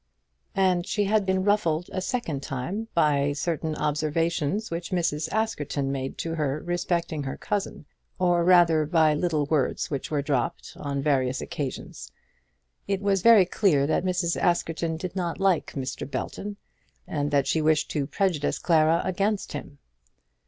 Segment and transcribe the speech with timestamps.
[0.55, 5.31] And she had been ruffled a second time by certain observations which Mrs.
[5.31, 7.85] Askerton made to her respecting her cousin
[8.17, 12.11] or rather by little words which were dropped on various occasions.
[12.87, 14.35] It was very clear that Mrs.
[14.41, 16.09] Askerton did not like Mr.
[16.09, 16.57] Belton,
[17.05, 19.77] and that she wished to prejudice Clara against him.